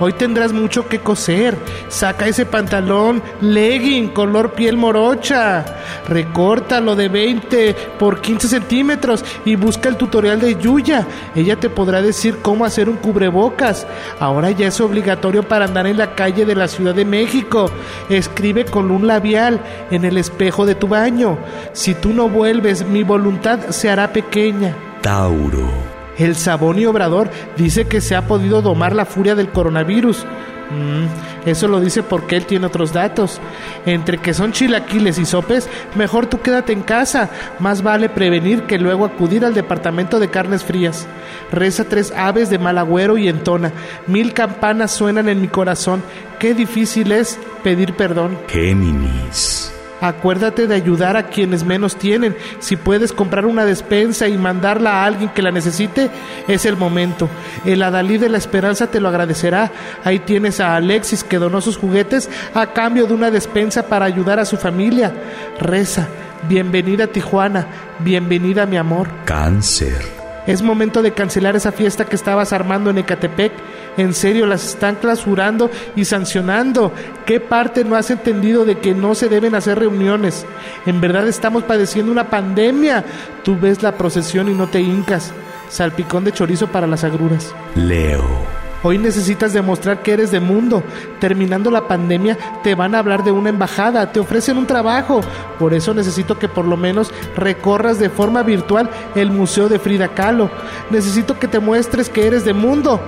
Hoy 0.00 0.12
tendrás 0.12 0.52
mucho 0.52 0.88
que 0.88 1.00
coser. 1.00 1.58
Saca 1.88 2.26
ese 2.26 2.46
pantalón 2.46 3.22
legging 3.40 4.08
color 4.08 4.52
piel 4.52 4.76
morocha. 4.76 5.64
Recórtalo 6.08 6.94
de 6.94 7.08
20 7.08 7.74
por 7.98 8.20
15 8.20 8.48
centímetros 8.48 9.24
y 9.44 9.56
busca 9.56 9.88
el 9.88 9.96
tutorial 9.96 10.40
de 10.40 10.56
Yuya. 10.56 11.06
Ella 11.34 11.56
te 11.56 11.68
podrá 11.68 12.00
decir 12.02 12.38
cómo 12.42 12.64
hacer 12.64 12.88
un 12.88 12.96
cubrebocas. 12.96 13.86
Ahora 14.20 14.50
ya 14.50 14.68
es 14.68 14.80
obligatorio 14.80 15.42
para 15.42 15.64
andar 15.64 15.86
en 15.86 15.98
la 15.98 16.14
calle 16.14 16.44
de 16.44 16.54
la 16.54 16.68
Ciudad 16.68 16.94
de 16.94 17.04
México. 17.04 17.70
Escribe 18.08 18.64
con 18.64 18.90
un 18.90 19.06
labial 19.06 19.60
en 19.90 20.04
el 20.04 20.16
espejo 20.18 20.66
de 20.66 20.74
tu 20.74 20.88
baño. 20.88 21.38
Si 21.72 21.94
tú 21.94 22.12
no 22.12 22.28
vuelves, 22.28 22.84
mi 22.86 23.02
voluntad 23.02 23.70
se 23.70 23.90
hará 23.90 24.12
pequeña. 24.12 24.76
Tauro. 25.02 25.87
El 26.18 26.36
Saboni 26.36 26.84
Obrador 26.86 27.30
dice 27.56 27.86
que 27.86 28.00
se 28.00 28.16
ha 28.16 28.26
podido 28.26 28.60
domar 28.60 28.94
la 28.94 29.06
furia 29.06 29.34
del 29.34 29.50
coronavirus. 29.50 30.26
Mm, 30.70 31.48
eso 31.48 31.66
lo 31.66 31.80
dice 31.80 32.02
porque 32.02 32.36
él 32.36 32.44
tiene 32.44 32.66
otros 32.66 32.92
datos. 32.92 33.40
Entre 33.86 34.18
que 34.18 34.34
son 34.34 34.52
chilaquiles 34.52 35.18
y 35.18 35.24
sopes, 35.24 35.68
mejor 35.94 36.26
tú 36.26 36.40
quédate 36.40 36.72
en 36.72 36.82
casa. 36.82 37.30
Más 37.58 37.82
vale 37.82 38.08
prevenir 38.08 38.64
que 38.64 38.78
luego 38.78 39.04
acudir 39.04 39.44
al 39.44 39.54
departamento 39.54 40.20
de 40.20 40.28
carnes 40.28 40.64
frías. 40.64 41.06
Reza 41.52 41.84
tres 41.84 42.12
aves 42.14 42.50
de 42.50 42.58
mal 42.58 42.78
agüero 42.78 43.16
y 43.16 43.28
entona. 43.28 43.72
Mil 44.06 44.34
campanas 44.34 44.90
suenan 44.90 45.28
en 45.28 45.40
mi 45.40 45.48
corazón. 45.48 46.02
Qué 46.38 46.54
difícil 46.54 47.12
es 47.12 47.38
pedir 47.62 47.94
perdón. 47.94 48.36
Géminis. 48.48 49.77
Acuérdate 50.00 50.66
de 50.66 50.74
ayudar 50.74 51.16
a 51.16 51.24
quienes 51.24 51.64
menos 51.64 51.96
tienen. 51.96 52.36
Si 52.60 52.76
puedes 52.76 53.12
comprar 53.12 53.46
una 53.46 53.64
despensa 53.64 54.28
y 54.28 54.38
mandarla 54.38 55.02
a 55.02 55.04
alguien 55.04 55.30
que 55.30 55.42
la 55.42 55.50
necesite, 55.50 56.10
es 56.46 56.64
el 56.64 56.76
momento. 56.76 57.28
El 57.64 57.82
Adalí 57.82 58.18
de 58.18 58.28
la 58.28 58.38
Esperanza 58.38 58.86
te 58.88 59.00
lo 59.00 59.08
agradecerá. 59.08 59.72
Ahí 60.04 60.20
tienes 60.20 60.60
a 60.60 60.76
Alexis 60.76 61.24
que 61.24 61.38
donó 61.38 61.60
sus 61.60 61.76
juguetes 61.76 62.30
a 62.54 62.68
cambio 62.68 63.06
de 63.06 63.14
una 63.14 63.30
despensa 63.30 63.86
para 63.86 64.04
ayudar 64.04 64.38
a 64.38 64.44
su 64.44 64.56
familia. 64.56 65.12
Reza. 65.58 66.06
Bienvenida 66.48 67.04
a 67.04 67.08
Tijuana. 67.08 67.66
Bienvenida 67.98 68.66
mi 68.66 68.76
amor. 68.76 69.08
Cáncer. 69.24 70.18
Es 70.46 70.62
momento 70.62 71.02
de 71.02 71.12
cancelar 71.12 71.56
esa 71.56 71.72
fiesta 71.72 72.06
que 72.06 72.16
estabas 72.16 72.52
armando 72.52 72.88
en 72.88 72.98
Ecatepec. 72.98 73.52
En 73.96 74.14
serio, 74.14 74.46
las 74.46 74.64
están 74.66 74.96
clausurando 74.96 75.70
y 75.96 76.04
sancionando. 76.04 76.92
¿Qué 77.26 77.40
parte 77.40 77.84
no 77.84 77.96
has 77.96 78.10
entendido 78.10 78.64
de 78.64 78.78
que 78.78 78.94
no 78.94 79.14
se 79.14 79.28
deben 79.28 79.54
hacer 79.54 79.78
reuniones? 79.78 80.46
En 80.86 81.00
verdad 81.00 81.26
estamos 81.26 81.64
padeciendo 81.64 82.12
una 82.12 82.30
pandemia. 82.30 83.04
Tú 83.42 83.58
ves 83.58 83.82
la 83.82 83.92
procesión 83.92 84.48
y 84.48 84.54
no 84.54 84.68
te 84.68 84.80
hincas. 84.80 85.32
Salpicón 85.68 86.24
de 86.24 86.32
chorizo 86.32 86.68
para 86.68 86.86
las 86.86 87.04
agruras. 87.04 87.54
Leo. 87.74 88.58
Hoy 88.84 88.96
necesitas 88.96 89.52
demostrar 89.52 90.02
que 90.02 90.12
eres 90.12 90.30
de 90.30 90.38
mundo. 90.38 90.84
Terminando 91.18 91.70
la 91.70 91.88
pandemia, 91.88 92.38
te 92.62 92.76
van 92.76 92.94
a 92.94 93.00
hablar 93.00 93.24
de 93.24 93.32
una 93.32 93.48
embajada, 93.48 94.12
te 94.12 94.20
ofrecen 94.20 94.56
un 94.56 94.66
trabajo. 94.66 95.20
Por 95.58 95.74
eso 95.74 95.94
necesito 95.94 96.38
que 96.38 96.48
por 96.48 96.64
lo 96.64 96.76
menos 96.76 97.12
recorras 97.36 97.98
de 97.98 98.08
forma 98.08 98.44
virtual 98.44 98.88
el 99.16 99.32
Museo 99.32 99.68
de 99.68 99.80
Frida 99.80 100.14
Kahlo. 100.14 100.48
Necesito 100.90 101.38
que 101.40 101.48
te 101.48 101.58
muestres 101.58 102.08
que 102.08 102.26
eres 102.26 102.44
de 102.44 102.52
mundo. 102.52 103.00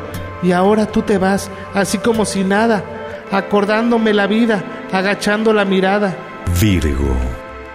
Y 0.42 0.52
ahora 0.52 0.86
tú 0.86 1.02
te 1.02 1.18
vas, 1.18 1.50
así 1.74 1.98
como 1.98 2.24
si 2.24 2.44
nada, 2.44 2.82
acordándome 3.30 4.12
la 4.14 4.26
vida, 4.26 4.62
agachando 4.92 5.52
la 5.52 5.64
mirada. 5.64 6.16
Virgo. 6.60 7.16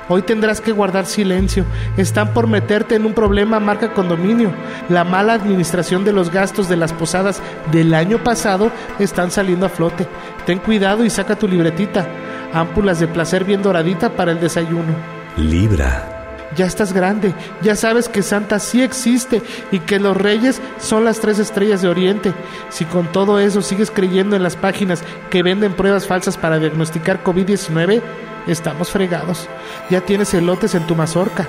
Hoy 0.07 0.21
tendrás 0.21 0.61
que 0.61 0.71
guardar 0.71 1.07
silencio. 1.07 1.65
Están 1.97 2.33
por 2.33 2.47
meterte 2.47 2.95
en 2.95 3.05
un 3.05 3.13
problema 3.13 3.59
marca 3.59 3.93
condominio. 3.93 4.51
La 4.87 5.03
mala 5.03 5.33
administración 5.33 6.05
de 6.05 6.13
los 6.13 6.29
gastos 6.29 6.69
de 6.69 6.77
las 6.77 6.93
posadas 6.93 7.41
del 7.71 7.93
año 7.93 8.19
pasado 8.23 8.71
están 8.99 9.31
saliendo 9.31 9.65
a 9.65 9.69
flote. 9.69 10.07
Ten 10.45 10.59
cuidado 10.59 11.05
y 11.05 11.09
saca 11.09 11.35
tu 11.35 11.47
libretita. 11.47 12.07
Ámpulas 12.53 12.99
de 12.99 13.07
placer 13.07 13.45
bien 13.45 13.63
doradita 13.63 14.11
para 14.11 14.31
el 14.31 14.39
desayuno. 14.39 14.93
Libra. 15.37 16.14
Ya 16.55 16.65
estás 16.65 16.93
grande, 16.93 17.33
ya 17.61 17.75
sabes 17.75 18.07
que 18.07 18.21
Santa 18.21 18.59
sí 18.59 18.81
existe 18.81 19.41
y 19.71 19.79
que 19.79 19.99
los 19.99 20.15
reyes 20.15 20.61
son 20.79 21.03
las 21.03 21.19
tres 21.19 21.39
estrellas 21.39 21.81
de 21.81 21.89
Oriente. 21.89 22.33
Si 22.69 22.85
con 22.85 23.11
todo 23.11 23.39
eso 23.39 23.61
sigues 23.61 23.91
creyendo 23.91 24.35
en 24.35 24.43
las 24.43 24.55
páginas 24.55 25.03
que 25.29 25.43
venden 25.43 25.73
pruebas 25.73 26.07
falsas 26.07 26.37
para 26.37 26.59
diagnosticar 26.59 27.23
COVID-19, 27.23 28.01
estamos 28.47 28.91
fregados. 28.91 29.49
Ya 29.89 30.01
tienes 30.01 30.33
elotes 30.33 30.75
en 30.75 30.87
tu 30.87 30.95
mazorca. 30.95 31.47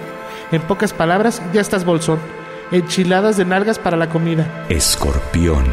En 0.50 0.62
pocas 0.62 0.92
palabras, 0.92 1.42
ya 1.52 1.60
estás 1.60 1.84
bolsón. 1.84 2.18
Enchiladas 2.72 3.36
de 3.36 3.44
nalgas 3.44 3.78
para 3.78 3.96
la 3.96 4.08
comida. 4.08 4.64
Escorpión. 4.68 5.64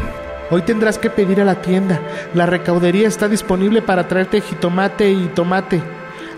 Hoy 0.50 0.62
tendrás 0.62 0.98
que 0.98 1.10
pedir 1.10 1.40
a 1.40 1.44
la 1.44 1.62
tienda. 1.62 2.00
La 2.34 2.46
recaudería 2.46 3.08
está 3.08 3.28
disponible 3.28 3.82
para 3.82 4.06
traerte 4.06 4.40
jitomate 4.40 5.10
y 5.10 5.26
tomate. 5.34 5.82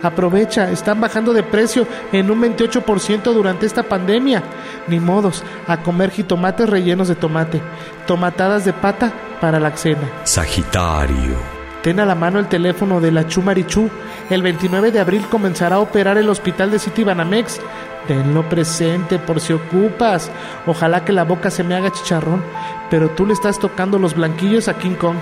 Aprovecha, 0.03 0.71
están 0.71 1.01
bajando 1.01 1.33
de 1.33 1.43
precio 1.43 1.87
en 2.13 2.31
un 2.31 2.41
28% 2.43 3.33
durante 3.33 3.67
esta 3.67 3.83
pandemia. 3.83 4.43
Ni 4.89 5.01
modos, 5.01 5.43
a 5.67 5.79
comer 5.79 6.11
jitomates 6.11 6.69
rellenos 6.69 7.09
de 7.09 7.15
tomate. 7.15 7.61
Tomatadas 8.07 8.65
de 8.65 8.73
pata 8.73 9.13
para 9.41 9.59
la 9.61 9.77
cena. 9.77 10.09
Sagitario. 10.25 11.57
Ten 11.83 12.01
a 12.01 12.05
la 12.05 12.17
mano 12.17 12.41
el 12.41 12.49
teléfono 12.49 13.01
de 13.01 13.13
la 13.13 13.29
Chumarichú. 13.29 13.89
El 14.29 14.43
29 14.43 14.91
de 14.91 14.99
abril 14.99 15.27
comenzará 15.31 15.77
a 15.77 15.81
operar 15.81 16.19
el 16.19 16.29
hospital 16.29 16.71
de 16.71 16.81
City 16.81 17.05
Banamex. 17.05 17.61
Tenlo 18.09 18.49
presente 18.49 19.19
por 19.19 19.41
si 19.41 19.53
ocupas. 19.53 20.31
Ojalá 20.67 21.05
que 21.05 21.13
la 21.13 21.25
boca 21.25 21.51
se 21.51 21.63
me 21.65 21.75
haga 21.75 21.93
chicharrón, 21.93 22.43
pero 22.91 23.11
tú 23.11 23.25
le 23.25 23.33
estás 23.33 23.59
tocando 23.59 23.99
los 23.99 24.15
blanquillos 24.15 24.69
a 24.69 24.75
King 24.79 24.95
Kong. 24.95 25.17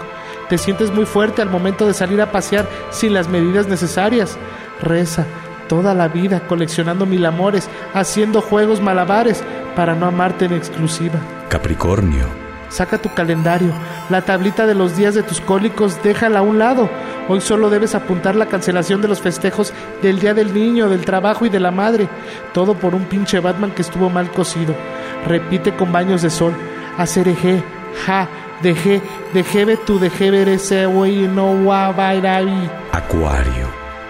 Te 0.48 0.58
sientes 0.58 0.90
muy 0.90 1.06
fuerte 1.06 1.42
al 1.42 1.50
momento 1.50 1.86
de 1.86 1.94
salir 1.94 2.20
a 2.20 2.32
pasear 2.32 2.66
sin 2.90 3.14
las 3.14 3.28
medidas 3.28 3.66
necesarias. 3.66 4.38
Reza 4.82 5.26
toda 5.68 5.94
la 5.94 6.08
vida 6.08 6.40
coleccionando 6.46 7.06
mil 7.06 7.24
amores, 7.26 7.68
haciendo 7.94 8.40
juegos 8.40 8.80
malabares 8.80 9.42
para 9.74 9.94
no 9.94 10.06
amarte 10.06 10.44
en 10.44 10.52
exclusiva. 10.52 11.18
Capricornio. 11.48 12.26
Saca 12.68 12.98
tu 12.98 13.12
calendario, 13.14 13.72
la 14.10 14.22
tablita 14.22 14.66
de 14.66 14.74
los 14.74 14.96
días 14.96 15.14
de 15.14 15.22
tus 15.22 15.40
cólicos, 15.40 16.02
déjala 16.02 16.40
a 16.40 16.42
un 16.42 16.58
lado. 16.58 16.88
Hoy 17.28 17.40
solo 17.40 17.70
debes 17.70 17.94
apuntar 17.94 18.34
la 18.34 18.46
cancelación 18.46 19.00
de 19.00 19.08
los 19.08 19.20
festejos 19.20 19.72
del 20.02 20.18
Día 20.18 20.34
del 20.34 20.52
Niño, 20.52 20.88
del 20.88 21.04
trabajo 21.04 21.46
y 21.46 21.50
de 21.50 21.60
la 21.60 21.70
madre. 21.70 22.08
Todo 22.52 22.74
por 22.74 22.94
un 22.94 23.04
pinche 23.04 23.38
Batman 23.38 23.70
que 23.70 23.82
estuvo 23.82 24.10
mal 24.10 24.30
cocido. 24.30 24.74
Repite 25.26 25.74
con 25.76 25.92
baños 25.92 26.22
de 26.22 26.30
sol. 26.30 26.52
Acereje, 26.98 27.62
ja, 28.04 28.28
dejé, 28.62 29.00
dejé 29.32 29.76
tu, 29.76 30.00
dejé 30.00 30.30
ver 30.32 30.48
ese 30.48 30.86
güey, 30.86 31.28
no 31.28 31.64
va 31.64 31.86
Acuario. 32.92 33.63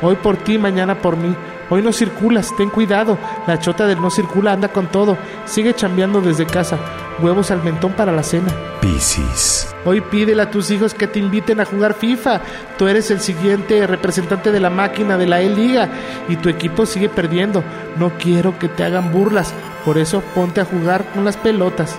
Hoy 0.04 0.16
por 0.16 0.36
ti, 0.36 0.58
mañana 0.58 0.98
por 0.98 1.16
mí. 1.16 1.34
Hoy 1.70 1.80
no 1.80 1.90
circulas, 1.90 2.54
ten 2.58 2.68
cuidado. 2.68 3.16
La 3.46 3.58
chota 3.58 3.86
del 3.86 4.02
no 4.02 4.10
circula 4.10 4.52
anda 4.52 4.68
con 4.68 4.88
todo. 4.88 5.16
Sigue 5.46 5.74
chambeando 5.74 6.20
desde 6.20 6.44
casa. 6.44 6.78
Huevos 7.22 7.50
al 7.50 7.64
mentón 7.64 7.92
para 7.92 8.12
la 8.12 8.22
cena. 8.22 8.52
Piscis. 8.82 9.74
Hoy 9.86 10.02
pídele 10.02 10.42
a 10.42 10.50
tus 10.50 10.70
hijos 10.70 10.92
que 10.92 11.06
te 11.06 11.20
inviten 11.20 11.58
a 11.58 11.64
jugar 11.64 11.94
FIFA. 11.94 12.42
Tú 12.76 12.86
eres 12.86 13.10
el 13.10 13.20
siguiente 13.20 13.86
representante 13.86 14.52
de 14.52 14.60
la 14.60 14.68
máquina 14.68 15.16
de 15.16 15.26
la 15.26 15.40
E-Liga 15.40 15.88
y 16.28 16.36
tu 16.36 16.50
equipo 16.50 16.84
sigue 16.84 17.08
perdiendo. 17.08 17.64
No 17.96 18.12
quiero 18.18 18.58
que 18.58 18.68
te 18.68 18.84
hagan 18.84 19.10
burlas. 19.10 19.54
Por 19.86 19.96
eso 19.96 20.22
ponte 20.34 20.60
a 20.60 20.66
jugar 20.66 21.06
con 21.14 21.24
las 21.24 21.38
pelotas. 21.38 21.98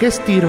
¿Qué 0.00 0.06
estiro? 0.06 0.48